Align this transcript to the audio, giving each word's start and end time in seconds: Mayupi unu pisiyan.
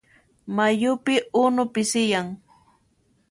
Mayupi 0.55 1.15
unu 1.43 1.63
pisiyan. 1.73 2.27